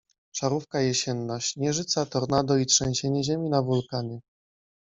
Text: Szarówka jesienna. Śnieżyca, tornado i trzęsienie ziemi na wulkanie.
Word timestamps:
Szarówka 0.31 0.81
jesienna. 0.81 1.39
Śnieżyca, 1.39 2.05
tornado 2.05 2.57
i 2.57 2.65
trzęsienie 2.65 3.23
ziemi 3.23 3.49
na 3.49 3.61
wulkanie. 3.61 4.19